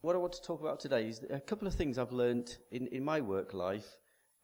what 0.00 0.14
I 0.14 0.18
want 0.18 0.32
to 0.34 0.42
talk 0.42 0.60
about 0.60 0.80
today 0.80 1.08
is 1.08 1.24
a 1.28 1.40
couple 1.40 1.66
of 1.66 1.74
things 1.74 1.98
I've 1.98 2.12
learned 2.12 2.56
in, 2.70 2.86
in 2.88 3.04
my 3.04 3.20
work 3.20 3.52
life, 3.52 3.96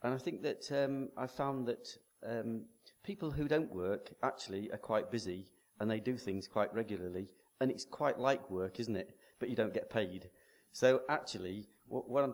and 0.03 0.13
I 0.13 0.19
think 0.19 0.43
that 0.43 0.71
um, 0.73 1.11
I 1.17 1.27
found 1.27 1.67
that 1.67 1.89
um, 2.29 2.65
people 3.05 3.31
who 3.31 3.47
don't 3.47 3.73
work 3.73 4.13
actually 4.23 4.71
are 4.73 4.79
quite 4.79 5.11
busy 5.11 5.47
and 5.81 5.91
they 5.91 6.01
do 6.01 6.17
things 6.17 6.49
quite 6.49 6.75
regularly, 6.75 7.29
and 7.61 7.71
it's 7.71 7.85
quite 7.85 8.19
like 8.19 8.51
work, 8.51 8.81
isn't 8.81 8.97
it? 8.97 9.17
But 9.39 9.49
you 9.49 9.57
don't 9.57 9.75
get 9.75 9.91
paid. 9.91 10.29
So 10.73 11.03
actually, 11.09 11.69
what, 11.87 12.09
what, 12.09 12.29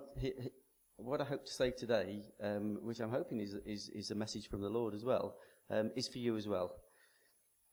what 0.97 1.21
i 1.21 1.25
hope 1.25 1.45
to 1.45 1.53
say 1.53 1.71
today, 1.71 2.23
um, 2.43 2.79
which 2.83 3.01
I'm 3.01 3.11
hoping 3.11 3.41
is, 3.41 3.55
is, 3.67 3.91
is, 3.91 4.11
a 4.11 4.15
message 4.15 4.49
from 4.49 4.63
the 4.63 4.69
Lord 4.69 4.95
as 4.95 5.05
well, 5.05 5.37
um, 5.71 5.91
is 5.97 6.09
for 6.09 6.19
you 6.19 6.37
as 6.37 6.49
well. 6.49 6.77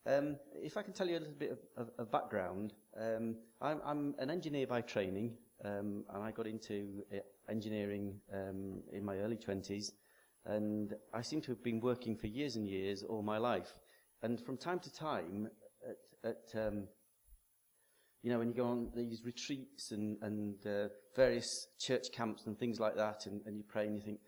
Um, 0.08 0.36
if 0.54 0.78
I 0.78 0.82
can 0.82 0.94
tell 0.94 1.06
you 1.06 1.18
a 1.18 1.20
little 1.20 1.34
bit 1.38 1.50
of, 1.50 1.58
of, 1.76 1.90
of 1.98 2.10
background, 2.10 2.72
um, 2.98 3.36
I'm, 3.60 3.80
I'm, 3.84 4.14
an 4.18 4.30
engineer 4.30 4.66
by 4.66 4.80
training, 4.80 5.36
um, 5.62 6.04
and 6.08 6.22
I 6.22 6.30
got 6.30 6.46
into 6.46 7.02
uh, 7.14 7.18
engineering 7.50 8.18
um, 8.32 8.80
in 8.90 9.04
my 9.04 9.18
early 9.18 9.36
20s, 9.36 9.92
and 10.46 10.94
I 11.12 11.20
seem 11.20 11.42
to 11.42 11.50
have 11.50 11.62
been 11.62 11.80
working 11.80 12.16
for 12.16 12.26
years 12.26 12.56
and 12.56 12.66
years 12.66 13.02
all 13.02 13.22
my 13.22 13.36
life. 13.36 13.74
And 14.22 14.40
from 14.40 14.56
time 14.56 14.78
to 14.78 14.90
time, 14.90 15.50
at, 16.24 16.30
at 16.30 16.66
um, 16.66 16.84
you 18.22 18.30
know, 18.30 18.38
when 18.38 18.48
you 18.48 18.54
go 18.54 18.64
on 18.64 18.90
these 18.96 19.24
retreats 19.26 19.90
and, 19.90 20.16
and 20.22 20.66
uh, 20.66 20.88
various 21.16 21.66
church 21.78 22.06
camps 22.12 22.46
and 22.46 22.58
things 22.58 22.80
like 22.80 22.96
that, 22.96 23.26
and, 23.26 23.42
and 23.44 23.58
you 23.58 23.64
pray 23.68 23.86
and 23.86 23.96
you 23.96 24.00
think, 24.00 24.20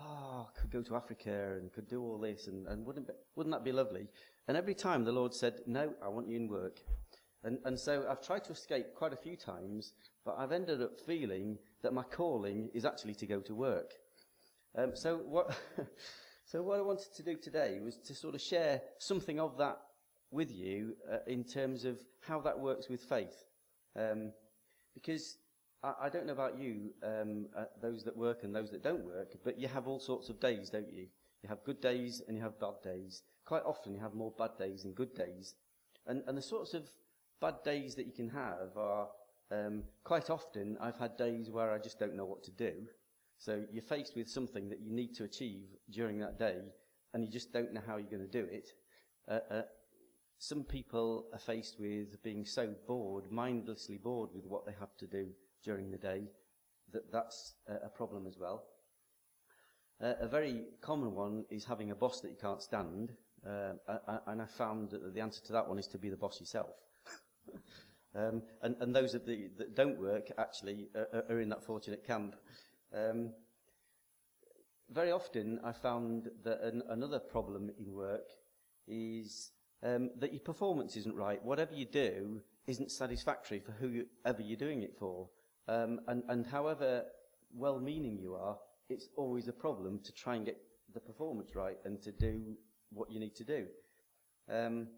oh, 0.00 0.48
I 0.48 0.60
could 0.60 0.70
go 0.70 0.82
to 0.82 0.96
Africa 0.96 1.56
and 1.58 1.72
could 1.72 1.88
do 1.88 2.02
all 2.02 2.18
this, 2.18 2.46
and, 2.46 2.66
and 2.68 2.84
wouldn't, 2.84 3.06
be, 3.06 3.12
wouldn't 3.36 3.54
that 3.54 3.64
be 3.64 3.72
lovely? 3.72 4.06
And 4.46 4.56
every 4.56 4.74
time 4.74 5.04
the 5.04 5.12
Lord 5.12 5.34
said, 5.34 5.60
no, 5.66 5.92
I 6.02 6.08
want 6.08 6.28
you 6.28 6.36
in 6.36 6.48
work. 6.48 6.80
And, 7.44 7.58
and 7.64 7.78
so 7.78 8.06
I've 8.10 8.22
tried 8.22 8.44
to 8.44 8.52
escape 8.52 8.94
quite 8.94 9.12
a 9.12 9.16
few 9.16 9.36
times, 9.36 9.92
but 10.24 10.36
I've 10.38 10.52
ended 10.52 10.82
up 10.82 10.98
feeling 11.06 11.58
that 11.82 11.92
my 11.92 12.02
calling 12.02 12.70
is 12.74 12.84
actually 12.84 13.14
to 13.14 13.26
go 13.26 13.40
to 13.40 13.54
work. 13.54 13.92
Um, 14.76 14.92
so 14.94 15.18
what, 15.18 15.56
so 16.44 16.62
what 16.62 16.78
I 16.78 16.82
wanted 16.82 17.14
to 17.14 17.22
do 17.22 17.36
today 17.36 17.78
was 17.82 17.96
to 17.98 18.14
sort 18.14 18.34
of 18.34 18.40
share 18.40 18.82
something 18.98 19.38
of 19.38 19.56
that 19.58 19.78
with 20.30 20.50
you 20.50 20.94
uh, 21.10 21.18
in 21.26 21.44
terms 21.44 21.84
of 21.84 21.98
how 22.20 22.40
that 22.40 22.58
works 22.58 22.88
with 22.88 23.00
faith. 23.00 23.44
Um, 23.96 24.32
because 24.94 25.38
I, 25.82 25.94
I, 26.02 26.08
don't 26.08 26.26
know 26.26 26.32
about 26.32 26.58
you, 26.58 26.90
um, 27.02 27.46
uh, 27.56 27.64
those 27.80 28.04
that 28.04 28.16
work 28.16 28.42
and 28.42 28.54
those 28.54 28.70
that 28.70 28.82
don't 28.82 29.04
work, 29.04 29.34
but 29.44 29.58
you 29.58 29.68
have 29.68 29.86
all 29.86 30.00
sorts 30.00 30.28
of 30.28 30.40
days, 30.40 30.70
don't 30.70 30.92
you? 30.92 31.06
You 31.42 31.48
have 31.48 31.62
good 31.64 31.80
days 31.80 32.22
and 32.26 32.36
you 32.36 32.42
have 32.42 32.58
bad 32.58 32.82
days. 32.82 33.22
Quite 33.44 33.62
often 33.64 33.94
you 33.94 34.00
have 34.00 34.14
more 34.14 34.32
bad 34.36 34.58
days 34.58 34.82
than 34.82 34.92
good 34.92 35.14
days. 35.14 35.54
And, 36.06 36.22
and 36.26 36.36
the 36.36 36.42
sorts 36.42 36.74
of 36.74 36.88
bad 37.40 37.62
days 37.64 37.94
that 37.94 38.06
you 38.06 38.12
can 38.12 38.28
have 38.30 38.76
are 38.76 39.08
um, 39.52 39.84
quite 40.04 40.30
often 40.30 40.76
I've 40.80 40.98
had 40.98 41.16
days 41.16 41.50
where 41.50 41.72
I 41.72 41.78
just 41.78 41.98
don't 41.98 42.16
know 42.16 42.24
what 42.24 42.42
to 42.44 42.50
do. 42.50 42.72
So 43.38 43.62
you're 43.72 43.82
faced 43.82 44.16
with 44.16 44.28
something 44.28 44.68
that 44.68 44.80
you 44.80 44.92
need 44.92 45.14
to 45.14 45.24
achieve 45.24 45.66
during 45.90 46.18
that 46.18 46.38
day 46.38 46.58
and 47.14 47.24
you 47.24 47.30
just 47.30 47.52
don't 47.52 47.72
know 47.72 47.80
how 47.86 47.98
you're 47.98 48.10
going 48.10 48.28
to 48.28 48.42
do 48.42 48.46
it. 48.50 48.70
Uh, 49.30 49.38
uh, 49.50 49.62
some 50.38 50.64
people 50.64 51.26
are 51.32 51.38
faced 51.38 51.78
with 51.78 52.20
being 52.24 52.44
so 52.44 52.74
bored, 52.86 53.30
mindlessly 53.30 53.98
bored 53.98 54.30
with 54.34 54.46
what 54.46 54.66
they 54.66 54.74
have 54.80 54.96
to 54.98 55.06
do 55.06 55.28
during 55.64 55.90
the 55.90 55.98
day, 55.98 56.22
that 56.92 57.10
that's 57.12 57.54
a, 57.68 57.88
problem 57.88 58.26
as 58.26 58.38
well. 58.38 58.64
Uh, 60.02 60.14
a 60.20 60.28
very 60.28 60.64
common 60.80 61.14
one 61.14 61.44
is 61.50 61.64
having 61.64 61.90
a 61.90 61.94
boss 61.94 62.20
that 62.20 62.30
you 62.30 62.36
can't 62.40 62.62
stand, 62.62 63.12
uh, 63.46 63.72
and 64.26 64.42
I 64.42 64.46
found 64.46 64.90
that 64.90 65.14
the 65.14 65.20
answer 65.20 65.42
to 65.46 65.52
that 65.52 65.68
one 65.68 65.78
is 65.78 65.86
to 65.88 65.98
be 65.98 66.08
the 66.08 66.16
boss 66.16 66.40
yourself. 66.40 66.70
um, 68.14 68.42
and, 68.62 68.76
and, 68.80 68.94
those 68.94 69.12
the, 69.12 69.50
that 69.56 69.74
don't 69.74 69.98
work 69.98 70.30
actually 70.38 70.88
are, 70.94 71.24
are, 71.28 71.40
in 71.40 71.48
that 71.48 71.64
fortunate 71.64 72.06
camp. 72.06 72.36
Um, 72.94 73.30
very 74.90 75.10
often 75.10 75.60
I 75.64 75.72
found 75.72 76.30
that 76.44 76.62
an, 76.62 76.82
another 76.88 77.18
problem 77.18 77.70
in 77.78 77.92
work 77.92 78.30
is 78.86 79.50
um, 79.82 80.10
that 80.18 80.32
your 80.32 80.40
performance 80.40 80.96
isn't 80.96 81.14
right. 81.14 81.44
Whatever 81.44 81.74
you 81.74 81.84
do 81.84 82.40
isn't 82.66 82.90
satisfactory 82.90 83.60
for 83.60 83.72
whoever 83.72 84.42
you're 84.42 84.56
doing 84.56 84.82
it 84.82 84.96
for. 84.98 85.28
Um, 85.68 86.00
and, 86.08 86.22
and 86.28 86.46
however 86.46 87.04
well-meaning 87.54 88.18
you 88.18 88.34
are, 88.34 88.56
it's 88.88 89.08
always 89.16 89.48
a 89.48 89.52
problem 89.52 90.00
to 90.04 90.12
try 90.12 90.36
and 90.36 90.46
get 90.46 90.58
the 90.94 91.00
performance 91.00 91.54
right 91.54 91.76
and 91.84 92.00
to 92.02 92.12
do 92.12 92.56
what 92.90 93.10
you 93.10 93.20
need 93.20 93.36
to 93.36 93.44
do. 93.44 93.66
Um, 94.50 94.88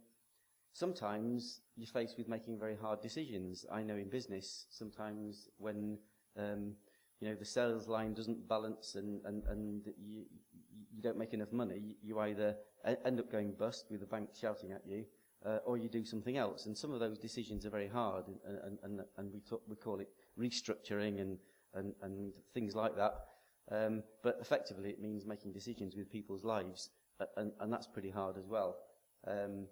sometimes 0.72 1.62
you're 1.76 1.88
faced 1.88 2.16
with 2.16 2.28
making 2.28 2.58
very 2.58 2.76
hard 2.76 3.00
decisions. 3.00 3.66
I 3.70 3.82
know 3.82 3.96
in 3.96 4.08
business, 4.08 4.66
sometimes 4.70 5.48
when 5.58 5.98
um, 6.38 6.74
you 7.20 7.28
know 7.28 7.34
the 7.34 7.44
sales 7.44 7.88
line 7.88 8.14
doesn't 8.14 8.48
balance 8.48 8.94
and, 8.94 9.20
and, 9.24 9.42
and 9.48 9.86
you, 9.98 10.24
you 10.94 11.02
don't 11.02 11.18
make 11.18 11.34
enough 11.34 11.52
money, 11.52 11.96
you 12.02 12.20
either 12.20 12.56
end 13.04 13.18
up 13.18 13.30
going 13.30 13.52
bust 13.52 13.86
with 13.90 14.00
the 14.00 14.06
bank 14.06 14.30
shouting 14.40 14.70
at 14.70 14.86
you, 14.86 15.04
uh, 15.44 15.58
or 15.66 15.76
you 15.76 15.88
do 15.88 16.04
something 16.04 16.36
else. 16.36 16.66
And 16.66 16.78
some 16.78 16.92
of 16.92 17.00
those 17.00 17.18
decisions 17.18 17.66
are 17.66 17.70
very 17.70 17.88
hard, 17.88 18.24
and, 18.28 18.58
and, 18.64 18.78
and, 18.84 19.00
and 19.16 19.32
we, 19.32 19.40
talk, 19.40 19.62
we 19.68 19.76
call 19.76 19.98
it 19.98 20.08
restructuring 20.40 21.20
and, 21.20 21.38
and, 21.74 21.92
and 22.02 22.32
things 22.54 22.74
like 22.74 22.96
that. 22.96 23.14
Um, 23.70 24.02
but 24.22 24.38
effectively, 24.40 24.90
it 24.90 25.00
means 25.00 25.26
making 25.26 25.52
decisions 25.52 25.94
with 25.94 26.10
people's 26.10 26.44
lives, 26.44 26.90
and, 27.36 27.52
and 27.60 27.72
that's 27.72 27.86
pretty 27.86 28.10
hard 28.10 28.36
as 28.36 28.46
well. 28.46 28.76
Um, 29.26 29.66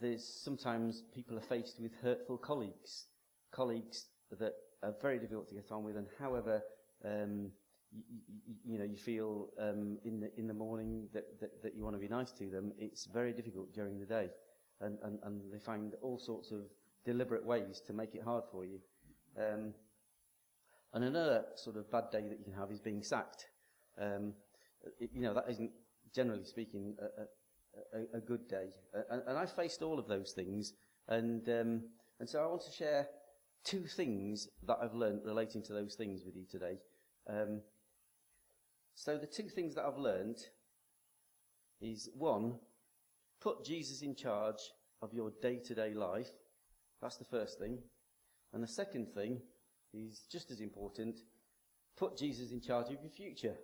there's 0.00 0.26
sometimes 0.26 1.02
people 1.14 1.36
are 1.36 1.42
faced 1.42 1.80
with 1.80 1.92
hurtful 2.02 2.38
colleagues, 2.38 3.06
colleagues 3.52 4.06
that 4.38 4.54
are 4.82 4.94
very 5.02 5.18
difficult 5.18 5.48
to 5.48 5.54
get 5.54 5.70
on 5.70 5.84
with, 5.84 5.96
and 5.96 6.06
however 6.18 6.62
um, 7.04 7.50
you, 7.92 8.02
you, 8.46 8.54
you, 8.64 8.78
know, 8.78 8.84
you 8.84 8.96
feel 8.96 9.48
um, 9.60 9.98
in, 10.04 10.20
the, 10.20 10.30
in 10.38 10.46
the 10.46 10.54
morning 10.54 11.08
that, 11.12 11.40
that, 11.40 11.62
that 11.62 11.74
you 11.74 11.82
want 11.82 11.96
to 11.96 12.00
be 12.00 12.08
nice 12.08 12.32
to 12.32 12.48
them, 12.48 12.72
it's 12.78 13.06
very 13.06 13.32
difficult 13.32 13.72
during 13.74 13.98
the 13.98 14.06
day. 14.06 14.28
And, 14.80 14.96
and, 15.02 15.18
and 15.24 15.40
they 15.52 15.58
find 15.58 15.94
all 16.00 16.18
sorts 16.18 16.52
of 16.52 16.60
deliberate 17.04 17.44
ways 17.44 17.82
to 17.86 17.92
make 17.92 18.14
it 18.14 18.22
hard 18.22 18.44
for 18.50 18.64
you. 18.64 18.78
Um, 19.38 19.74
and 20.92 21.04
another 21.04 21.44
sort 21.54 21.76
of 21.76 21.90
bad 21.90 22.10
day 22.10 22.22
that 22.28 22.38
you 22.38 22.44
can 22.44 22.54
have 22.54 22.70
is 22.70 22.80
being 22.80 23.02
sacked. 23.02 23.46
Um, 24.00 24.34
it, 24.98 25.10
you 25.14 25.22
know, 25.22 25.34
that 25.34 25.46
isn't, 25.48 25.70
generally 26.14 26.44
speaking, 26.44 26.96
a, 27.00 27.98
a, 27.98 28.18
a 28.18 28.20
good 28.20 28.48
day. 28.48 28.70
And, 29.10 29.22
and 29.26 29.38
I 29.38 29.46
faced 29.46 29.82
all 29.82 29.98
of 29.98 30.08
those 30.08 30.32
things. 30.32 30.72
And, 31.08 31.48
um, 31.48 31.82
and 32.18 32.28
so 32.28 32.42
I 32.42 32.46
want 32.46 32.62
to 32.62 32.72
share 32.72 33.08
two 33.64 33.84
things 33.86 34.48
that 34.66 34.78
I've 34.82 34.94
learned 34.94 35.20
relating 35.24 35.62
to 35.64 35.72
those 35.72 35.94
things 35.94 36.22
with 36.24 36.34
you 36.34 36.44
today. 36.50 36.78
Um, 37.28 37.60
so 38.94 39.16
the 39.16 39.26
two 39.26 39.48
things 39.48 39.74
that 39.76 39.84
I've 39.84 39.98
learned 39.98 40.38
is 41.80 42.10
one, 42.14 42.54
put 43.40 43.64
Jesus 43.64 44.02
in 44.02 44.14
charge 44.14 44.58
of 45.02 45.14
your 45.14 45.30
day-to-day 45.40 45.94
life. 45.94 46.30
That's 47.00 47.16
the 47.16 47.24
first 47.24 47.58
thing. 47.58 47.78
And 48.52 48.62
the 48.62 48.68
second 48.68 49.08
thing 49.14 49.40
is 49.92 50.22
just 50.30 50.50
as 50.50 50.60
important, 50.60 51.20
put 51.96 52.16
Jesus 52.16 52.52
in 52.52 52.60
charge 52.60 52.86
of 52.86 53.02
your 53.02 53.10
future. 53.10 53.54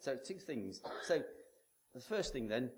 So 0.00 0.16
two 0.16 0.38
things. 0.38 0.80
So 1.02 1.22
the 1.94 2.00
first 2.00 2.32
thing 2.32 2.48
then, 2.48 2.70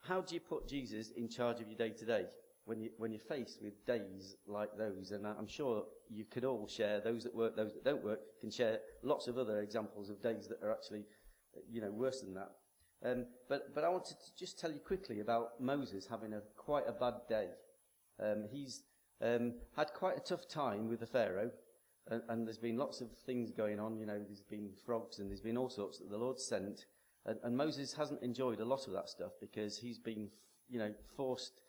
how 0.00 0.20
do 0.20 0.34
you 0.34 0.40
put 0.40 0.68
Jesus 0.68 1.10
in 1.10 1.28
charge 1.28 1.60
of 1.60 1.68
your 1.68 1.76
day-to-day? 1.76 2.26
when, 2.64 2.80
you, 2.80 2.90
when 2.96 3.10
you're 3.10 3.20
faced 3.20 3.60
with 3.62 3.84
days 3.86 4.36
like 4.46 4.76
those, 4.76 5.10
and 5.10 5.26
I'm 5.26 5.48
sure 5.48 5.84
you 6.08 6.24
could 6.24 6.44
all 6.44 6.68
share, 6.68 7.00
those 7.00 7.24
that 7.24 7.34
work, 7.34 7.56
those 7.56 7.72
that 7.72 7.84
don't 7.84 8.04
work, 8.04 8.20
can 8.40 8.50
share 8.50 8.78
lots 9.02 9.26
of 9.26 9.36
other 9.36 9.60
examples 9.60 10.10
of 10.10 10.22
days 10.22 10.48
that 10.48 10.62
are 10.62 10.70
actually, 10.70 11.04
you 11.70 11.80
know, 11.80 11.90
worse 11.90 12.20
than 12.20 12.34
that. 12.34 12.52
Um, 13.04 13.26
but, 13.48 13.74
but 13.74 13.82
I 13.82 13.88
wanted 13.88 14.16
to 14.20 14.36
just 14.38 14.60
tell 14.60 14.70
you 14.70 14.78
quickly 14.78 15.20
about 15.20 15.60
Moses 15.60 16.06
having 16.08 16.34
a 16.34 16.40
quite 16.56 16.84
a 16.86 16.92
bad 16.92 17.14
day. 17.28 17.48
Um, 18.22 18.44
he's 18.50 18.82
um, 19.22 19.54
had 19.76 19.92
quite 19.94 20.16
a 20.16 20.20
tough 20.20 20.48
time 20.48 20.88
with 20.88 21.00
the 21.00 21.06
Pharaoh, 21.06 21.50
and, 22.10 22.22
and, 22.28 22.46
there's 22.46 22.58
been 22.58 22.76
lots 22.76 23.00
of 23.00 23.08
things 23.24 23.52
going 23.52 23.78
on. 23.78 23.96
You 23.96 24.06
know, 24.06 24.18
there's 24.18 24.42
been 24.42 24.70
frogs 24.84 25.20
and 25.20 25.30
there's 25.30 25.40
been 25.40 25.56
all 25.56 25.70
sorts 25.70 25.98
that 25.98 26.10
the 26.10 26.18
Lord 26.18 26.40
sent, 26.40 26.86
and, 27.26 27.38
and 27.44 27.56
Moses 27.56 27.92
hasn't 27.92 28.22
enjoyed 28.22 28.60
a 28.60 28.64
lot 28.64 28.86
of 28.88 28.92
that 28.94 29.08
stuff 29.08 29.32
because 29.40 29.78
he's 29.78 29.98
been, 29.98 30.28
you 30.68 30.78
know, 30.78 30.92
forced 31.16 31.60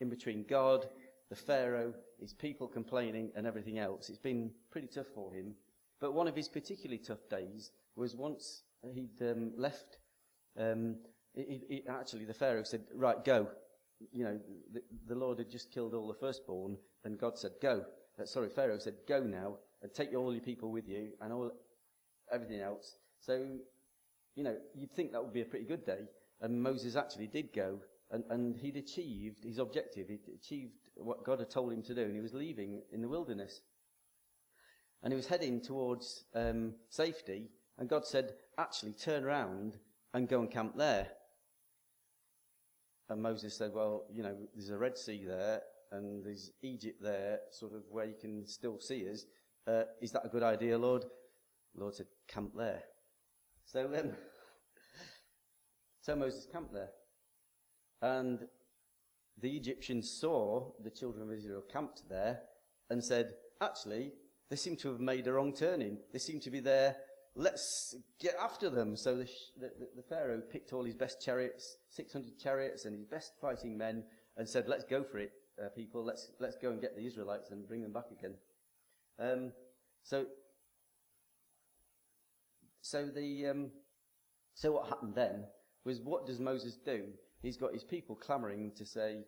in 0.00 0.10
between 0.10 0.44
God, 0.48 0.86
the 1.30 1.36
Pharaoh, 1.36 1.94
his 2.20 2.32
people 2.32 2.66
complaining, 2.66 3.30
and 3.36 3.46
everything 3.46 3.78
else. 3.78 4.08
It's 4.08 4.18
been 4.18 4.50
pretty 4.70 4.88
tough 4.88 5.06
for 5.14 5.32
him. 5.32 5.54
But 6.00 6.12
one 6.12 6.28
of 6.28 6.36
his 6.36 6.48
particularly 6.48 6.98
tough 6.98 7.28
days 7.30 7.70
was 7.94 8.14
once 8.14 8.62
he'd 8.92 9.22
um, 9.22 9.52
left. 9.56 9.98
Um, 10.58 10.96
it, 11.34 11.62
it, 11.68 11.84
actually, 11.88 12.24
the 12.24 12.34
Pharaoh 12.34 12.64
said, 12.64 12.82
Right, 12.94 13.24
go. 13.24 13.48
You 14.12 14.24
know, 14.24 14.40
the, 14.72 14.82
the, 15.08 15.14
Lord 15.14 15.38
had 15.38 15.50
just 15.50 15.72
killed 15.72 15.94
all 15.94 16.08
the 16.08 16.14
firstborn, 16.14 16.76
Then 17.02 17.16
God 17.16 17.38
said, 17.38 17.52
Go. 17.62 17.84
Uh, 18.20 18.26
sorry, 18.26 18.48
Pharaoh 18.48 18.78
said, 18.78 18.94
Go 19.08 19.22
now, 19.22 19.56
and 19.82 19.92
take 19.92 20.14
all 20.14 20.32
your 20.32 20.42
people 20.42 20.70
with 20.70 20.88
you, 20.88 21.12
and 21.20 21.32
all 21.32 21.50
everything 22.32 22.60
else. 22.60 22.96
So, 23.20 23.46
you 24.34 24.44
know, 24.44 24.56
you'd 24.74 24.92
think 24.92 25.12
that 25.12 25.22
would 25.22 25.32
be 25.32 25.42
a 25.42 25.46
pretty 25.46 25.64
good 25.64 25.84
day. 25.84 26.00
And 26.40 26.62
Moses 26.62 26.96
actually 26.96 27.28
did 27.28 27.52
go, 27.54 27.80
and, 28.10 28.24
and 28.30 28.56
he'd 28.56 28.76
achieved 28.76 29.44
his 29.44 29.58
objective. 29.58 30.08
He'd 30.08 30.28
achieved 30.34 30.74
what 30.96 31.24
God 31.24 31.38
had 31.38 31.50
told 31.50 31.72
him 31.72 31.82
to 31.84 31.94
do, 31.94 32.02
and 32.02 32.14
he 32.14 32.20
was 32.20 32.34
leaving 32.34 32.82
in 32.92 33.00
the 33.00 33.08
wilderness. 33.08 33.60
and 35.02 35.12
he 35.12 35.16
was 35.16 35.26
heading 35.26 35.60
towards 35.60 36.24
um, 36.34 36.74
safety, 36.90 37.48
and 37.78 37.88
God 37.88 38.06
said, 38.06 38.34
actually, 38.58 38.92
turn 38.92 39.24
around 39.24 39.78
and 40.14 40.28
go 40.28 40.40
and 40.40 40.50
camp 40.50 40.76
there. 40.76 41.08
And 43.08 43.22
Moses 43.22 43.56
said, 43.56 43.72
well, 43.72 44.04
you 44.12 44.22
know, 44.22 44.36
there's 44.54 44.70
a 44.70 44.78
Red 44.78 44.98
Sea 44.98 45.24
there, 45.26 45.62
and 45.92 46.24
there's 46.24 46.50
Egypt 46.62 47.00
there, 47.02 47.40
sort 47.50 47.72
of 47.72 47.82
where 47.90 48.06
you 48.06 48.16
can 48.20 48.46
still 48.46 48.80
see 48.80 49.08
us. 49.08 49.24
Uh, 49.66 49.82
is 50.00 50.12
that 50.12 50.24
a 50.24 50.28
good 50.28 50.42
idea, 50.42 50.76
Lord? 50.76 51.04
The 51.74 51.80
Lord 51.80 51.94
said, 51.94 52.06
camp 52.28 52.52
there. 52.56 52.82
So 53.64 53.86
then, 53.86 54.16
so 56.00 56.16
Moses 56.16 56.46
camped 56.50 56.72
there. 56.72 56.90
And 58.02 58.46
the 59.40 59.56
Egyptians 59.56 60.10
saw 60.10 60.72
the 60.82 60.90
children 60.90 61.22
of 61.22 61.32
Israel 61.32 61.62
camped 61.70 62.08
there 62.08 62.40
and 62.90 63.02
said, 63.02 63.34
actually, 63.60 64.12
they 64.48 64.56
seem 64.56 64.76
to 64.76 64.88
have 64.88 65.00
made 65.00 65.26
a 65.26 65.32
wrong 65.32 65.52
turning. 65.52 65.98
They 66.12 66.18
seem 66.18 66.40
to 66.40 66.50
be 66.50 66.60
there. 66.60 66.96
Let's 67.38 67.94
get 68.18 68.34
after 68.42 68.70
them. 68.70 68.96
So 68.96 69.18
the, 69.18 69.28
the, 69.60 69.70
the 69.96 70.02
Pharaoh 70.02 70.40
picked 70.40 70.72
all 70.72 70.84
his 70.84 70.94
best 70.94 71.22
chariots, 71.22 71.76
600 71.90 72.38
chariots, 72.38 72.86
and 72.86 72.96
his 72.96 73.04
best 73.04 73.32
fighting 73.40 73.76
men, 73.76 74.04
and 74.38 74.48
said, 74.48 74.64
let's 74.68 74.84
go 74.84 75.04
for 75.04 75.18
it, 75.18 75.32
uh, 75.62 75.68
people. 75.68 76.02
Let's, 76.02 76.32
let's 76.40 76.56
go 76.56 76.70
and 76.70 76.80
get 76.80 76.96
the 76.96 77.06
Israelites 77.06 77.50
and 77.50 77.68
bring 77.68 77.82
them 77.82 77.92
back 77.92 78.06
again. 78.10 78.34
Um, 79.18 79.52
so, 80.02 80.24
so 82.80 83.06
the, 83.06 83.48
um, 83.48 83.70
so 84.54 84.72
what 84.72 84.88
happened 84.88 85.14
then 85.14 85.44
was 85.84 86.00
what 86.00 86.26
does 86.26 86.40
Moses 86.40 86.76
do? 86.76 87.04
He's 87.42 87.58
got 87.58 87.74
his 87.74 87.84
people 87.84 88.16
clamoring 88.16 88.72
to 88.76 88.86
say, 88.86 89.24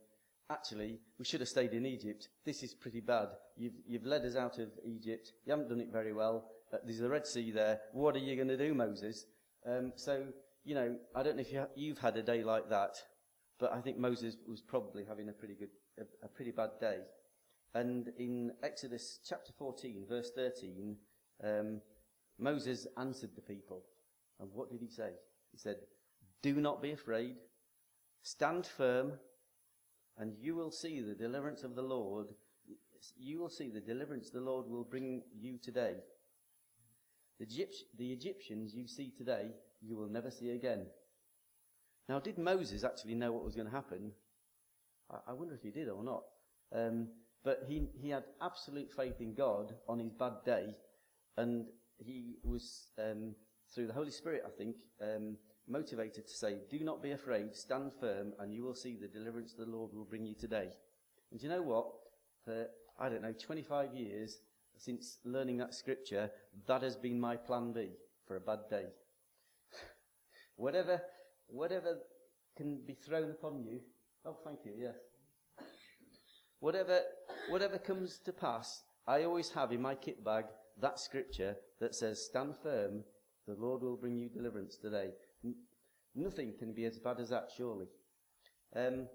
actually, 0.50 0.98
we 1.18 1.26
should 1.26 1.40
have 1.40 1.48
stayed 1.48 1.74
in 1.74 1.84
Egypt. 1.84 2.28
This 2.46 2.62
is 2.62 2.72
pretty 2.74 3.00
bad. 3.00 3.28
You've, 3.56 3.74
you've 3.86 4.06
led 4.06 4.24
us 4.24 4.34
out 4.34 4.58
of 4.58 4.70
Egypt. 4.86 5.32
You 5.44 5.50
haven't 5.50 5.68
done 5.68 5.80
it 5.80 5.92
very 5.92 6.14
well. 6.14 6.46
There's 6.84 6.98
the 6.98 7.08
Red 7.08 7.26
Sea 7.26 7.50
there. 7.50 7.80
What 7.92 8.14
are 8.16 8.20
you 8.20 8.36
going 8.36 8.48
to 8.48 8.56
do, 8.56 8.74
Moses? 8.74 9.26
Um, 9.66 9.92
so, 9.96 10.26
you 10.64 10.74
know, 10.74 10.96
I 11.14 11.22
don't 11.22 11.36
know 11.36 11.42
if 11.42 11.52
you 11.52 11.60
ha- 11.60 11.74
you've 11.74 11.98
had 11.98 12.16
a 12.16 12.22
day 12.22 12.42
like 12.42 12.68
that, 12.70 12.96
but 13.58 13.72
I 13.72 13.80
think 13.80 13.98
Moses 13.98 14.36
was 14.48 14.60
probably 14.60 15.04
having 15.04 15.28
a 15.28 15.32
pretty 15.32 15.54
good, 15.54 15.70
a, 15.98 16.26
a 16.26 16.28
pretty 16.28 16.50
bad 16.50 16.70
day. 16.80 16.98
And 17.74 18.10
in 18.18 18.52
Exodus 18.62 19.20
chapter 19.26 19.52
14, 19.58 20.06
verse 20.08 20.30
13, 20.34 20.96
um, 21.44 21.80
Moses 22.38 22.86
answered 22.96 23.30
the 23.34 23.42
people. 23.42 23.84
And 24.40 24.50
what 24.52 24.70
did 24.70 24.80
he 24.80 24.88
say? 24.88 25.10
He 25.52 25.58
said, 25.58 25.76
Do 26.42 26.54
not 26.54 26.82
be 26.82 26.92
afraid. 26.92 27.36
Stand 28.22 28.66
firm 28.66 29.12
and 30.18 30.34
you 30.40 30.54
will 30.54 30.70
see 30.70 31.00
the 31.00 31.14
deliverance 31.14 31.62
of 31.62 31.76
the 31.76 31.82
Lord. 31.82 32.26
You 33.16 33.38
will 33.38 33.48
see 33.48 33.68
the 33.68 33.80
deliverance 33.80 34.30
the 34.30 34.40
Lord 34.40 34.66
will 34.68 34.84
bring 34.84 35.22
you 35.38 35.58
today. 35.58 35.94
The, 37.38 37.46
Egypt- 37.46 37.84
the 37.96 38.12
Egyptians 38.12 38.74
you 38.74 38.86
see 38.86 39.12
today, 39.16 39.50
you 39.80 39.96
will 39.96 40.08
never 40.08 40.30
see 40.30 40.50
again. 40.50 40.86
Now, 42.08 42.18
did 42.18 42.38
Moses 42.38 42.84
actually 42.84 43.14
know 43.14 43.32
what 43.32 43.44
was 43.44 43.54
going 43.54 43.68
to 43.68 43.74
happen? 43.74 44.12
I, 45.10 45.30
I 45.30 45.32
wonder 45.34 45.54
if 45.54 45.62
he 45.62 45.70
did 45.70 45.88
or 45.88 46.02
not. 46.02 46.22
Um, 46.74 47.08
but 47.44 47.64
he, 47.68 47.86
he 48.00 48.10
had 48.10 48.24
absolute 48.42 48.90
faith 48.90 49.20
in 49.20 49.34
God 49.34 49.74
on 49.88 49.98
his 49.98 50.12
bad 50.12 50.44
day, 50.44 50.74
and 51.36 51.66
he 51.98 52.36
was, 52.42 52.88
um, 52.98 53.34
through 53.72 53.86
the 53.86 53.92
Holy 53.92 54.10
Spirit, 54.10 54.42
I 54.46 54.50
think, 54.50 54.76
um, 55.00 55.36
motivated 55.68 56.26
to 56.26 56.34
say, 56.34 56.58
Do 56.68 56.80
not 56.80 57.02
be 57.02 57.12
afraid, 57.12 57.54
stand 57.54 57.92
firm, 58.00 58.32
and 58.38 58.52
you 58.52 58.64
will 58.64 58.74
see 58.74 58.96
the 58.96 59.06
deliverance 59.08 59.54
the 59.54 59.64
Lord 59.64 59.92
will 59.94 60.04
bring 60.04 60.26
you 60.26 60.34
today. 60.34 60.68
And 61.30 61.42
you 61.42 61.48
know 61.48 61.62
what? 61.62 61.86
For, 62.44 62.66
I 62.98 63.08
don't 63.08 63.22
know, 63.22 63.32
25 63.32 63.94
years 63.94 64.38
since 64.78 65.18
learning 65.24 65.58
that 65.58 65.74
scripture, 65.74 66.30
that 66.66 66.82
has 66.82 66.96
been 66.96 67.20
my 67.20 67.36
plan 67.36 67.72
B 67.72 67.90
for 68.26 68.36
a 68.36 68.40
bad 68.40 68.60
day. 68.70 68.86
whatever, 70.56 71.00
whatever 71.48 71.98
can 72.56 72.80
be 72.86 72.94
thrown 72.94 73.30
upon 73.30 73.62
you. 73.64 73.80
Oh, 74.24 74.36
thank 74.44 74.60
you, 74.64 74.72
yes. 74.78 74.96
Whatever, 76.60 77.00
whatever 77.48 77.78
comes 77.78 78.18
to 78.24 78.32
pass, 78.32 78.82
I 79.06 79.24
always 79.24 79.50
have 79.50 79.72
in 79.72 79.80
my 79.80 79.94
kit 79.94 80.24
bag 80.24 80.46
that 80.80 80.98
scripture 80.98 81.56
that 81.80 81.94
says, 81.94 82.24
Stand 82.24 82.54
firm, 82.62 83.04
the 83.46 83.54
Lord 83.54 83.82
will 83.82 83.96
bring 83.96 84.18
you 84.18 84.28
deliverance 84.28 84.76
today. 84.76 85.10
Nothing 86.14 86.54
can 86.58 86.72
be 86.72 86.84
as 86.84 86.98
bad 86.98 87.20
as 87.20 87.30
that, 87.30 87.50
surely. 87.56 87.86
Um, 88.74 89.06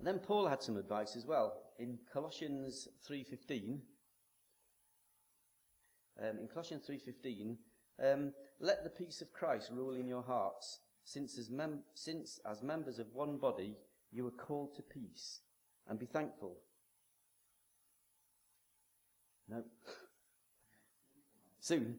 then 0.00 0.18
Paul 0.18 0.46
had 0.46 0.62
some 0.62 0.76
advice 0.76 1.16
as 1.16 1.26
well 1.26 1.54
in 1.78 1.98
Colossians 2.12 2.88
3:15. 3.08 3.80
Um, 6.20 6.38
in 6.38 6.48
Colossians 6.48 6.86
3:15, 6.86 7.58
um, 8.02 8.32
let 8.60 8.84
the 8.84 8.90
peace 8.90 9.20
of 9.20 9.32
Christ 9.32 9.70
rule 9.70 9.94
in 9.94 10.06
your 10.06 10.22
hearts, 10.22 10.80
since 11.04 11.38
as, 11.38 11.50
mem- 11.50 11.84
since 11.94 12.40
as 12.44 12.62
members 12.62 12.98
of 12.98 13.12
one 13.14 13.36
body 13.36 13.76
you 14.12 14.26
are 14.26 14.30
called 14.30 14.74
to 14.76 14.82
peace, 14.82 15.40
and 15.88 15.98
be 15.98 16.06
thankful. 16.06 16.56
No. 19.48 19.62
Soon, 21.60 21.96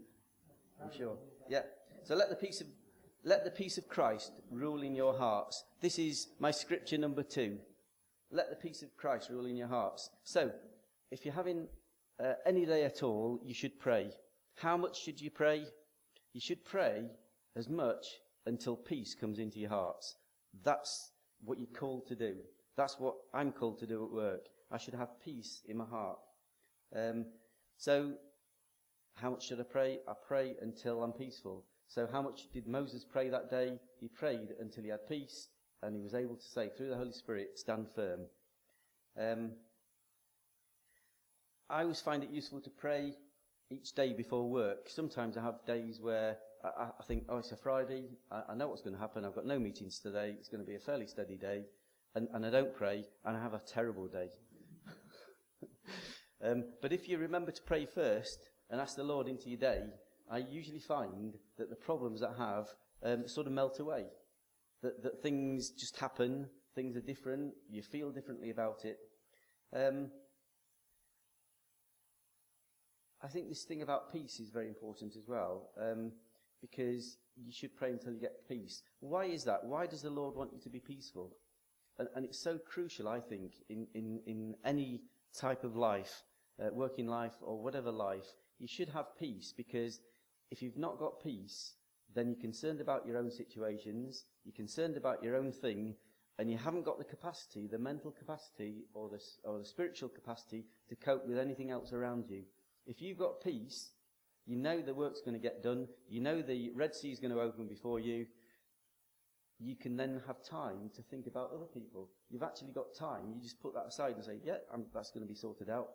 I'm 0.82 0.92
sure. 0.92 1.18
Yeah. 1.50 1.64
So 2.04 2.16
let 2.16 2.30
the 2.30 2.36
peace 2.36 2.62
of 2.62 2.68
let 3.24 3.44
the 3.44 3.52
peace 3.52 3.78
of 3.78 3.88
Christ 3.88 4.32
rule 4.50 4.84
in 4.84 4.96
your 4.96 5.18
hearts. 5.18 5.66
This 5.82 6.00
is 6.00 6.28
my 6.40 6.52
scripture 6.52 6.98
number 6.98 7.24
two. 7.24 7.58
Let 8.32 8.50
the 8.50 8.56
peace 8.56 8.82
of 8.84 8.96
Christ 8.96 9.30
rule 9.30 9.46
in 9.46 9.58
your 9.58 9.68
hearts. 9.68 10.10
So, 10.24 10.52
if 11.12 11.26
you're 11.26 11.34
having 11.34 11.68
uh, 12.24 12.34
any 12.46 12.66
day 12.66 12.84
at 12.84 13.04
all, 13.04 13.40
you 13.44 13.54
should 13.54 13.80
pray. 13.80 14.12
How 14.56 14.78
much 14.78 15.02
should 15.02 15.22
you 15.22 15.30
pray? 15.30 15.66
You 16.34 16.42
should 16.42 16.64
pray 16.66 17.06
as 17.56 17.70
much 17.70 18.06
until 18.46 18.76
peace 18.76 19.16
comes 19.16 19.40
into 19.40 19.60
your 19.60 19.70
hearts. 19.70 20.16
That's 20.64 21.12
what 21.44 21.60
you're 21.60 21.68
called 21.68 22.08
to 22.08 22.16
do. 22.16 22.38
That's 22.76 23.00
what 23.00 23.16
I'm 23.34 23.52
called 23.52 23.80
to 23.80 23.88
do 23.88 24.04
at 24.04 24.12
work. 24.12 24.46
I 24.72 24.78
should 24.78 24.94
have 24.94 25.20
peace 25.24 25.62
in 25.68 25.78
my 25.78 25.86
heart. 25.86 26.20
Um, 26.96 27.26
so, 27.78 28.14
how 29.16 29.32
much 29.32 29.48
should 29.48 29.60
I 29.60 29.64
pray? 29.64 30.00
I 30.08 30.14
pray 30.28 30.56
until 30.62 31.04
I'm 31.04 31.12
peaceful. 31.12 31.66
So 31.88 32.08
how 32.12 32.22
much 32.22 32.52
did 32.54 32.68
Moses 32.68 33.06
pray 33.06 33.30
that 33.30 33.50
day? 33.50 33.80
He 34.00 34.10
prayed 34.10 34.50
until 34.60 34.84
he 34.84 34.90
had 34.90 35.08
peace 35.08 35.48
and 35.82 35.96
he 35.96 36.02
was 36.02 36.14
able 36.14 36.36
to 36.36 36.46
say 36.46 36.70
through 36.70 36.90
the 36.90 36.98
Holy 36.98 37.14
Spirit, 37.14 37.58
stand 37.58 37.88
firm. 37.96 38.22
Um, 39.20 39.52
I 41.70 41.82
always 41.82 42.00
find 42.00 42.24
it 42.24 42.30
useful 42.30 42.62
to 42.62 42.70
pray 42.70 43.14
each 43.70 43.94
day 43.94 44.14
before 44.14 44.50
work. 44.50 44.90
Sometimes 44.90 45.36
I 45.36 45.42
have 45.42 45.66
days 45.66 46.00
where 46.00 46.38
I, 46.64 46.90
I 47.00 47.04
think, 47.04 47.26
oh, 47.28 47.38
it's 47.38 47.52
a 47.52 47.58
Friday. 47.58 48.06
I, 48.32 48.44
I, 48.50 48.56
know 48.56 48.70
what's 48.70 48.82
going 48.82 48.96
to 48.96 49.00
happen. 49.00 49.26
I've 49.26 49.36
got 49.36 49.46
no 49.46 49.60
meetings 49.60 50.00
today. 50.00 50.36
It's 50.40 50.48
going 50.48 50.64
to 50.64 50.68
be 50.68 50.76
a 50.76 50.80
fairly 50.80 51.08
steady 51.08 51.36
day. 51.36 51.66
And, 52.16 52.30
and 52.34 52.46
I 52.46 52.50
don't 52.50 52.74
pray 52.74 53.04
and 53.26 53.36
I 53.36 53.42
have 53.42 53.54
a 53.54 53.60
terrible 53.60 54.08
day. 54.08 54.30
um, 56.44 56.64
but 56.82 56.94
if 56.94 57.10
you 57.10 57.18
remember 57.18 57.52
to 57.52 57.62
pray 57.64 57.86
first 57.86 58.50
and 58.70 58.80
ask 58.80 58.96
the 58.96 59.04
Lord 59.04 59.28
into 59.28 59.50
your 59.50 59.60
day, 59.60 59.84
I 60.32 60.38
usually 60.38 60.80
find 60.80 61.36
that 61.58 61.70
the 61.70 61.76
problems 61.76 62.24
I 62.24 62.34
have 62.38 62.68
um, 63.04 63.28
sort 63.28 63.46
of 63.46 63.54
melt 63.54 63.80
away. 63.80 64.06
That, 64.84 65.04
that 65.04 65.22
things 65.22 65.72
just 65.72 65.98
happen, 65.98 66.48
things 66.76 66.96
are 66.96 67.02
different, 67.02 67.54
you 67.70 67.82
feel 67.82 68.12
differently 68.12 68.52
about 68.52 68.86
it. 68.86 68.98
Um, 69.76 70.12
I 73.24 73.28
think 73.28 73.50
this 73.50 73.64
thing 73.64 73.82
about 73.82 74.12
peace 74.12 74.40
is 74.40 74.50
very 74.50 74.68
important 74.68 75.16
as 75.16 75.28
well, 75.28 75.70
um, 75.82 76.12
because 76.62 77.18
you 77.36 77.52
should 77.52 77.76
pray 77.76 77.92
until 77.92 78.14
you 78.14 78.20
get 78.20 78.48
peace. 78.48 78.84
Why 79.00 79.26
is 79.26 79.44
that? 79.46 79.64
Why 79.64 79.88
does 79.88 80.02
the 80.02 80.10
Lord 80.10 80.36
want 80.36 80.54
you 80.54 80.60
to 80.60 80.70
be 80.70 80.80
peaceful? 80.80 81.36
And, 81.98 82.08
and 82.16 82.26
it's 82.26 82.40
so 82.40 82.58
crucial, 82.58 83.08
I 83.08 83.20
think, 83.20 83.54
in, 83.70 83.88
in, 83.96 84.20
in 84.28 84.56
any 84.64 85.02
type 85.36 85.64
of 85.64 85.76
life, 85.76 86.24
uh, 86.62 86.70
working 86.72 87.08
life 87.08 87.34
or 87.42 87.62
whatever 87.62 87.92
life, 87.92 88.26
you 88.60 88.68
should 88.68 88.90
have 88.90 89.18
peace 89.18 89.54
because 89.56 90.00
if 90.52 90.62
you've 90.62 90.78
not 90.78 91.00
got 91.00 91.22
peace, 91.22 91.74
then 92.16 92.28
you're 92.28 92.40
concerned 92.40 92.82
about 92.82 93.06
your 93.06 93.18
own 93.18 93.30
situations, 93.32 94.26
you're 94.46 94.54
concerned 94.54 94.98
about 94.98 95.24
your 95.24 95.36
own 95.36 95.52
thing, 95.52 95.96
and 96.40 96.52
you 96.52 96.58
haven't 96.58 96.86
got 96.86 96.98
the 96.98 97.04
capacity, 97.04 97.68
the 97.68 97.80
mental 97.80 98.12
capacity 98.12 98.86
or 98.94 99.10
the, 99.10 99.20
or 99.44 99.60
the 99.60 99.66
spiritual 99.66 100.10
capacity 100.10 100.66
to 100.88 100.96
cope 100.96 101.28
with 101.28 101.38
anything 101.38 101.72
else 101.72 101.94
around 101.94 102.26
you. 102.30 102.44
If 102.88 103.02
you've 103.02 103.18
got 103.18 103.44
peace, 103.44 103.92
you 104.46 104.56
know 104.56 104.82
the 104.82 104.94
work's 104.94 105.22
going 105.22 105.34
to 105.34 105.40
get 105.40 105.62
done, 105.62 105.88
you 106.10 106.22
know 106.22 106.42
the 106.42 106.72
Red 106.74 106.96
Sea 106.96 107.12
is 107.12 107.20
going 107.20 107.34
to 107.34 107.42
open 107.42 107.68
before 107.68 108.00
you, 108.00 108.26
you 109.60 109.76
can 109.76 109.98
then 109.98 110.22
have 110.26 110.44
time 110.44 110.90
to 110.96 111.02
think 111.02 111.28
about 111.28 111.52
other 111.54 111.66
people. 111.66 112.10
You've 112.30 112.44
actually 112.44 112.72
got 112.72 112.96
time. 112.98 113.34
You 113.36 113.42
just 113.42 113.62
put 113.62 113.74
that 113.74 113.88
aside 113.88 114.16
and 114.16 114.24
say, 114.24 114.38
yeah, 114.44 114.58
I'm, 114.74 114.86
that's 114.94 115.12
going 115.12 115.26
to 115.26 115.28
be 115.28 115.38
sorted 115.38 115.70
out. 115.70 115.90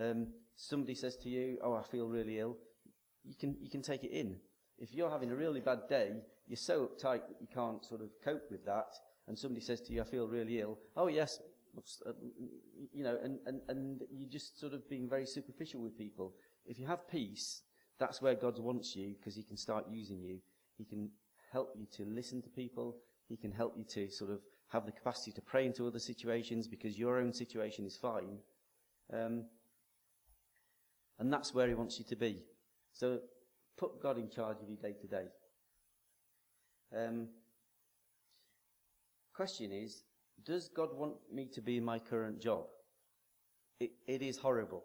Um, 0.00 0.28
somebody 0.56 0.94
says 0.94 1.16
to 1.18 1.28
you, 1.28 1.58
oh, 1.62 1.74
I 1.74 1.82
feel 1.82 2.06
really 2.06 2.38
ill 2.38 2.56
you 3.24 3.34
can, 3.34 3.56
you 3.60 3.70
can 3.70 3.82
take 3.82 4.04
it 4.04 4.12
in. 4.12 4.36
If 4.78 4.94
you're 4.94 5.10
having 5.10 5.30
a 5.30 5.36
really 5.36 5.60
bad 5.60 5.88
day, 5.88 6.12
you're 6.46 6.56
so 6.56 6.88
uptight 6.88 7.28
that 7.28 7.36
you 7.40 7.46
can't 7.52 7.84
sort 7.84 8.00
of 8.00 8.08
cope 8.24 8.50
with 8.50 8.64
that, 8.64 8.94
and 9.28 9.38
somebody 9.38 9.60
says 9.60 9.80
to 9.82 9.92
you, 9.92 10.00
I 10.00 10.04
feel 10.04 10.26
really 10.26 10.60
ill, 10.60 10.78
oh 10.96 11.08
yes, 11.08 11.38
you 12.92 13.04
know, 13.04 13.18
and, 13.22 13.38
and, 13.46 13.60
and 13.68 14.00
you're 14.10 14.30
just 14.30 14.58
sort 14.58 14.72
of 14.72 14.88
being 14.88 15.08
very 15.08 15.26
superficial 15.26 15.80
with 15.80 15.96
people. 15.96 16.34
If 16.66 16.78
you 16.78 16.86
have 16.86 17.08
peace, 17.08 17.62
that's 17.98 18.22
where 18.22 18.34
God 18.34 18.58
wants 18.58 18.96
you 18.96 19.14
because 19.18 19.36
He 19.36 19.42
can 19.42 19.56
start 19.56 19.86
using 19.90 20.20
you. 20.22 20.38
He 20.76 20.84
can 20.84 21.10
help 21.52 21.74
you 21.76 21.86
to 21.96 22.04
listen 22.10 22.42
to 22.42 22.48
people. 22.48 22.96
He 23.28 23.36
can 23.36 23.52
help 23.52 23.74
you 23.76 23.84
to 23.84 24.10
sort 24.10 24.30
of 24.30 24.40
have 24.68 24.86
the 24.86 24.92
capacity 24.92 25.32
to 25.32 25.40
pray 25.40 25.66
into 25.66 25.86
other 25.86 25.98
situations 25.98 26.66
because 26.66 26.98
your 26.98 27.18
own 27.18 27.32
situation 27.32 27.84
is 27.84 27.96
fine. 27.96 28.38
Um, 29.12 29.44
and 31.18 31.32
that's 31.32 31.54
where 31.54 31.68
He 31.68 31.74
wants 31.74 31.98
you 31.98 32.04
to 32.06 32.16
be. 32.16 32.44
So 32.92 33.20
put 33.76 34.02
God 34.02 34.18
in 34.18 34.30
charge 34.30 34.58
of 34.62 34.68
your 34.68 34.78
day 34.78 34.96
to 35.00 35.06
day. 35.06 35.24
Um, 36.96 37.28
question 39.34 39.72
is, 39.72 40.02
does 40.44 40.68
God 40.68 40.90
want 40.92 41.14
me 41.32 41.48
to 41.52 41.60
be 41.60 41.76
in 41.76 41.84
my 41.84 41.98
current 41.98 42.40
job? 42.40 42.64
It, 43.78 43.92
it 44.06 44.22
is 44.22 44.38
horrible, 44.38 44.84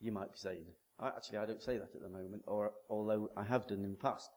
you 0.00 0.12
might 0.12 0.32
be 0.32 0.38
saying. 0.38 0.66
I, 0.98 1.08
actually, 1.08 1.38
I 1.38 1.46
don't 1.46 1.62
say 1.62 1.78
that 1.78 1.94
at 1.94 2.02
the 2.02 2.08
moment, 2.08 2.42
or 2.46 2.72
although 2.88 3.30
I 3.36 3.44
have 3.44 3.66
done 3.66 3.84
in 3.84 3.92
the 3.92 3.96
past. 3.96 4.30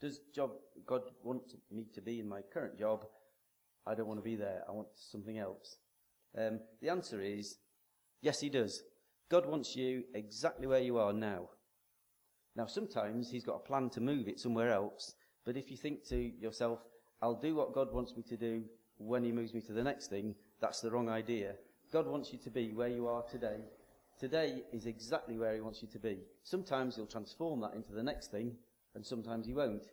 Does 0.00 0.20
job, 0.34 0.50
God 0.84 1.02
want 1.22 1.42
me 1.70 1.86
to 1.94 2.00
be 2.00 2.18
in 2.18 2.28
my 2.28 2.40
current 2.52 2.76
job? 2.76 3.04
I 3.86 3.94
don't 3.94 4.08
want 4.08 4.18
to 4.18 4.24
be 4.24 4.36
there. 4.36 4.62
I 4.68 4.72
want 4.72 4.88
something 4.94 5.38
else. 5.38 5.76
Um, 6.36 6.60
the 6.80 6.88
answer 6.88 7.20
is 7.20 7.58
yes, 8.20 8.40
He 8.40 8.48
does. 8.48 8.82
God 9.30 9.46
wants 9.46 9.76
you 9.76 10.04
exactly 10.14 10.66
where 10.66 10.80
you 10.80 10.98
are 10.98 11.12
now. 11.12 11.50
Now, 12.56 12.66
sometimes 12.66 13.30
He's 13.30 13.44
got 13.44 13.56
a 13.56 13.66
plan 13.66 13.90
to 13.90 14.00
move 14.00 14.28
it 14.28 14.40
somewhere 14.40 14.72
else, 14.72 15.14
but 15.46 15.56
if 15.56 15.70
you 15.70 15.76
think 15.76 16.06
to 16.08 16.16
yourself, 16.16 16.80
I'll 17.20 17.40
do 17.40 17.54
what 17.54 17.72
God 17.72 17.92
wants 17.92 18.16
me 18.16 18.24
to 18.28 18.36
do 18.36 18.64
when 19.06 19.24
He 19.24 19.32
moves 19.32 19.54
me 19.54 19.60
to 19.62 19.72
the 19.72 19.82
next 19.82 20.08
thing, 20.08 20.34
that's 20.60 20.80
the 20.80 20.90
wrong 20.90 21.08
idea. 21.08 21.54
God 21.92 22.06
wants 22.06 22.32
you 22.32 22.38
to 22.40 22.50
be 22.50 22.72
where 22.72 22.88
you 22.88 23.06
are 23.06 23.22
today. 23.22 23.58
Today 24.18 24.62
is 24.72 24.86
exactly 24.86 25.36
where 25.36 25.54
He 25.54 25.60
wants 25.60 25.82
you 25.82 25.88
to 25.88 25.98
be. 25.98 26.18
Sometimes 26.42 26.96
He'll 26.96 27.06
transform 27.06 27.60
that 27.60 27.74
into 27.74 27.92
the 27.92 28.02
next 28.02 28.30
thing, 28.30 28.56
and 28.94 29.04
sometimes 29.04 29.46
He 29.46 29.54
won't. 29.54 29.86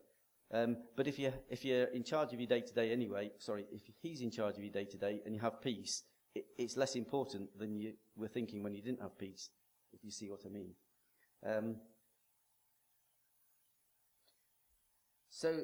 Um, 0.51 0.77
but 0.95 1.07
if 1.07 1.19
you're, 1.19 1.33
if 1.49 1.63
you're 1.63 1.85
in 1.85 2.03
charge 2.03 2.33
of 2.33 2.39
your 2.39 2.47
day 2.47 2.61
to 2.61 2.73
day 2.73 2.91
anyway, 2.91 3.31
sorry, 3.37 3.65
if 3.71 3.81
He's 4.01 4.21
in 4.21 4.31
charge 4.31 4.57
of 4.57 4.63
your 4.63 4.73
day 4.73 4.85
to 4.85 4.97
day 4.97 5.21
and 5.25 5.33
you 5.33 5.41
have 5.41 5.61
peace, 5.61 6.03
it, 6.35 6.45
it's 6.57 6.77
less 6.77 6.95
important 6.95 7.57
than 7.57 7.75
you 7.75 7.93
were 8.15 8.27
thinking 8.27 8.63
when 8.63 8.73
you 8.73 8.81
didn't 8.81 9.01
have 9.01 9.17
peace, 9.17 9.49
if 9.93 10.03
you 10.03 10.11
see 10.11 10.29
what 10.29 10.41
I 10.45 10.49
mean. 10.49 10.71
Um, 11.45 11.75
so 15.29 15.61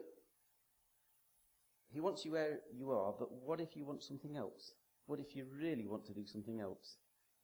he 1.95 2.01
wants 2.01 2.25
you 2.25 2.33
where 2.33 2.59
you 2.77 2.91
are, 2.91 3.13
but 3.17 3.31
what 3.31 3.61
if 3.61 3.77
you 3.77 3.85
want 3.85 4.03
something 4.03 4.35
else? 4.35 4.73
What 5.05 5.21
if 5.21 5.33
you 5.33 5.45
really 5.57 5.87
want 5.87 6.05
to 6.07 6.13
do 6.13 6.25
something 6.25 6.59
else? 6.59 6.97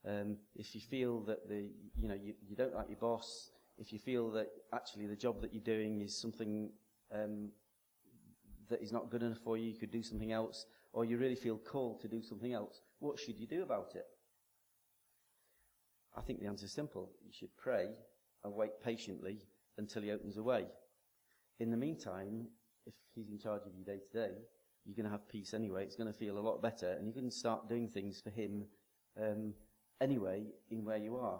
Um, 0.05 0.35
if 0.57 0.75
you 0.75 0.81
feel 0.81 1.21
that 1.21 1.47
the, 1.47 1.69
you 1.95 2.09
know, 2.09 2.15
you, 2.21 2.33
you 2.45 2.57
don't 2.57 2.75
like 2.75 2.89
your 2.89 2.97
boss, 2.97 3.51
if 3.77 3.93
you 3.93 3.99
feel 3.99 4.29
that 4.31 4.49
actually 4.73 5.07
the 5.07 5.15
job 5.15 5.39
that 5.39 5.53
you're 5.53 5.63
doing 5.63 6.01
is 6.01 6.19
something 6.19 6.69
um, 7.15 7.51
that 8.69 8.81
is 8.81 8.91
not 8.91 9.09
good 9.09 9.23
enough 9.23 9.37
for 9.37 9.57
you, 9.57 9.69
you 9.69 9.79
could 9.79 9.89
do 9.89 10.03
something 10.03 10.33
else, 10.33 10.65
or 10.91 11.05
you 11.05 11.17
really 11.17 11.35
feel 11.35 11.57
called 11.57 12.01
to 12.01 12.09
do 12.09 12.21
something 12.21 12.51
else, 12.51 12.81
what 12.99 13.17
should 13.17 13.39
you 13.39 13.47
do 13.47 13.63
about 13.63 13.93
it? 13.95 14.05
I 16.17 16.19
think 16.19 16.41
the 16.41 16.47
answer 16.47 16.65
is 16.65 16.73
simple. 16.73 17.09
You 17.23 17.31
should 17.31 17.55
pray 17.55 17.87
and 18.43 18.53
wait 18.53 18.71
patiently 18.83 19.37
until 19.77 20.01
he 20.01 20.11
opens 20.11 20.35
a 20.35 20.43
way. 20.43 20.65
In 21.61 21.71
the 21.71 21.77
meantime, 21.77 22.47
if 22.85 22.93
he's 23.15 23.29
in 23.29 23.39
charge 23.39 23.61
of 23.65 23.73
your 23.75 23.85
day 23.85 24.01
to 24.01 24.27
day, 24.27 24.35
you're 24.85 24.95
going 24.95 25.05
to 25.05 25.11
have 25.11 25.27
peace 25.27 25.53
anyway. 25.53 25.83
It's 25.83 25.95
going 25.95 26.11
to 26.11 26.17
feel 26.17 26.37
a 26.37 26.39
lot 26.39 26.61
better, 26.61 26.91
and 26.91 27.07
you 27.07 27.13
can 27.13 27.31
start 27.31 27.69
doing 27.69 27.87
things 27.87 28.21
for 28.21 28.29
him 28.29 28.65
um, 29.21 29.53
anyway 29.99 30.43
in 30.69 30.83
where 30.83 30.97
you 30.97 31.17
are. 31.17 31.39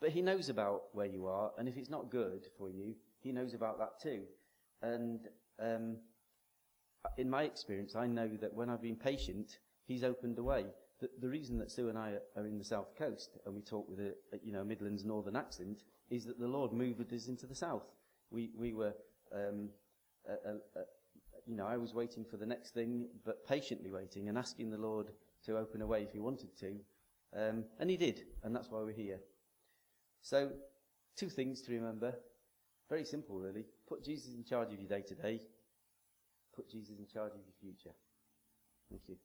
But 0.00 0.10
he 0.10 0.22
knows 0.22 0.48
about 0.48 0.82
where 0.92 1.06
you 1.06 1.26
are, 1.26 1.52
and 1.58 1.68
if 1.68 1.76
it's 1.76 1.90
not 1.90 2.10
good 2.10 2.46
for 2.58 2.70
you, 2.70 2.94
he 3.20 3.32
knows 3.32 3.54
about 3.54 3.78
that 3.78 4.00
too. 4.00 4.22
And 4.82 5.20
um, 5.60 5.96
in 7.16 7.28
my 7.30 7.42
experience, 7.42 7.96
I 7.96 8.06
know 8.06 8.28
that 8.40 8.54
when 8.54 8.68
I've 8.68 8.82
been 8.82 8.96
patient, 8.96 9.58
he's 9.86 10.04
opened 10.04 10.38
a 10.38 10.42
way. 10.42 10.66
The, 11.00 11.10
the 11.20 11.28
reason 11.28 11.58
that 11.58 11.70
Sue 11.70 11.88
and 11.88 11.98
I 11.98 12.14
are 12.36 12.46
in 12.46 12.58
the 12.58 12.64
south 12.64 12.96
coast 12.96 13.38
and 13.44 13.54
we 13.54 13.62
talk 13.62 13.88
with 13.88 14.00
a, 14.00 14.14
a 14.32 14.38
you 14.42 14.52
know 14.52 14.64
Midlands 14.64 15.04
northern 15.04 15.36
accent 15.36 15.82
is 16.10 16.24
that 16.24 16.38
the 16.38 16.46
Lord 16.46 16.72
moved 16.72 17.12
us 17.12 17.28
into 17.28 17.46
the 17.46 17.54
south. 17.54 17.84
We 18.30 18.50
we 18.56 18.72
were 18.72 18.94
um, 19.34 19.70
Uh, 20.28 20.48
uh, 20.48 20.80
uh, 20.80 20.84
you 21.46 21.56
know, 21.56 21.66
I 21.66 21.76
was 21.76 21.94
waiting 21.94 22.24
for 22.24 22.36
the 22.36 22.46
next 22.46 22.74
thing, 22.74 23.08
but 23.24 23.46
patiently 23.46 23.90
waiting 23.90 24.28
and 24.28 24.36
asking 24.36 24.70
the 24.70 24.78
Lord 24.78 25.10
to 25.44 25.58
open 25.58 25.82
a 25.82 25.86
way 25.86 26.02
if 26.02 26.12
He 26.12 26.18
wanted 26.18 26.56
to. 26.58 26.76
Um, 27.36 27.64
and 27.78 27.88
He 27.88 27.96
did, 27.96 28.22
and 28.42 28.54
that's 28.54 28.70
why 28.70 28.80
we're 28.80 28.92
here. 28.92 29.20
So, 30.22 30.50
two 31.16 31.28
things 31.28 31.62
to 31.62 31.72
remember. 31.72 32.14
Very 32.88 33.04
simple, 33.04 33.38
really. 33.38 33.64
Put 33.88 34.04
Jesus 34.04 34.34
in 34.34 34.44
charge 34.44 34.72
of 34.72 34.80
your 34.80 34.88
day 34.88 35.02
to 35.02 35.14
day. 35.14 35.40
Put 36.54 36.70
Jesus 36.70 36.98
in 36.98 37.06
charge 37.06 37.32
of 37.32 37.40
your 37.44 37.54
future. 37.60 37.94
Thank 38.90 39.02
you. 39.08 39.16